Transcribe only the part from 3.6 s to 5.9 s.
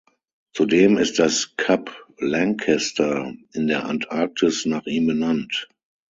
der Antarktis nach ihm benannt.